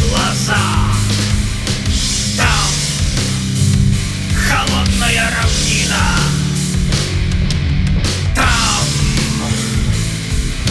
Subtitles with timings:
[0.00, 0.56] глаза.
[2.36, 2.70] Там
[4.48, 6.18] холодная равнина.
[8.34, 8.84] Там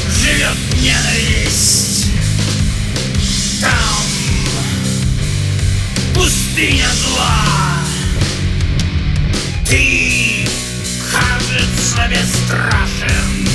[0.09, 2.07] живет ненависть.
[3.61, 4.03] Там
[6.13, 7.45] пустыня зла.
[9.67, 10.47] Ты,
[11.11, 13.54] кажется, бесстрашен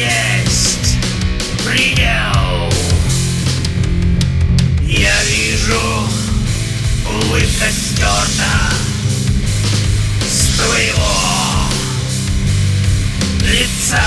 [0.00, 0.96] есть
[1.64, 2.72] предел.
[4.86, 6.08] Я вижу
[7.06, 8.52] улыбка стерта
[10.26, 11.68] С твоего
[13.42, 14.02] лица.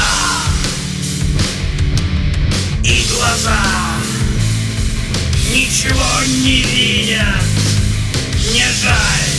[2.84, 3.60] И глаза
[5.52, 7.44] ничего не видят.
[8.52, 9.30] Не жаль,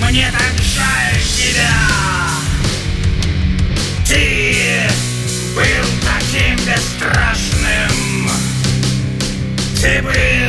[0.00, 2.27] мне так жаль тебя
[6.68, 8.30] бесстрашным
[9.80, 10.47] Ты был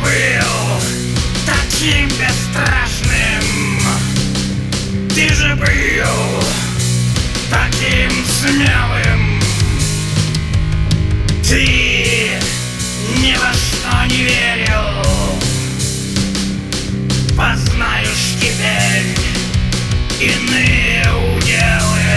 [0.00, 0.80] был
[1.46, 3.44] таким бесстрашным.
[5.14, 6.44] Ты же был
[7.50, 9.40] таким смелым.
[11.48, 12.32] Ты
[13.18, 15.38] ни во что не верил.
[17.36, 19.16] Познаешь теперь
[20.20, 21.04] иные
[21.36, 22.10] уделы.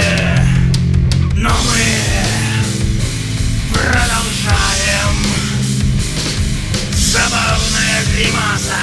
[1.36, 1.86] Но мы
[3.74, 5.14] продолжаем
[7.14, 7.63] Забавная
[8.14, 8.78] гримаса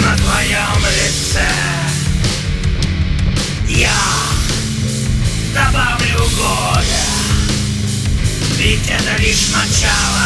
[0.00, 1.48] на твоем лице.
[3.68, 3.90] Я
[5.54, 6.82] добавлю года
[8.56, 10.17] Ведь это лишь начало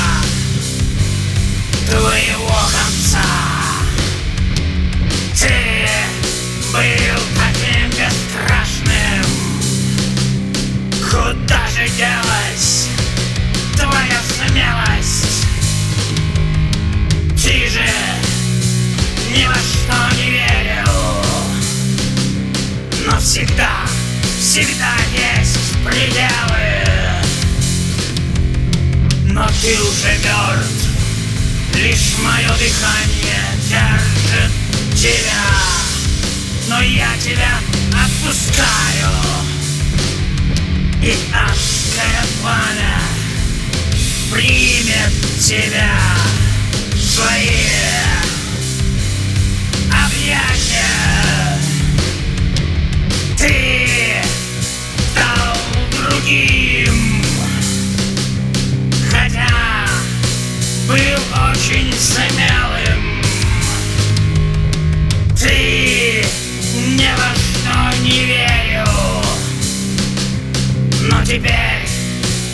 [25.85, 27.23] пределы
[29.27, 30.83] Но ты уже мертв
[31.75, 34.63] Лишь мое дыхание держит
[34.95, 35.43] тебя.
[36.69, 39.11] Но я тебя отпускаю.
[41.03, 43.01] И адское пламя
[44.31, 45.99] примет тебя
[46.95, 47.67] Свои
[49.91, 50.72] объятия.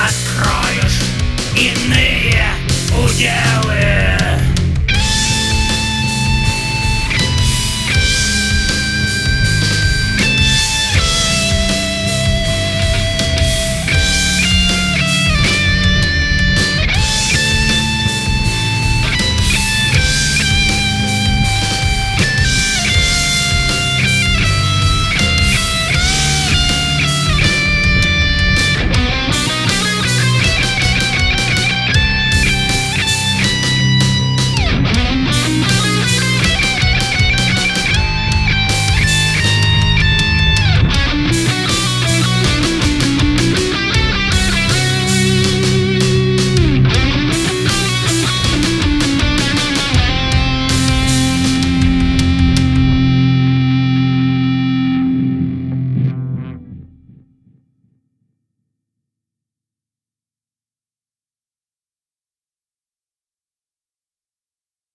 [0.00, 1.03] откроешь
[1.56, 2.44] иные
[2.92, 3.88] уделы.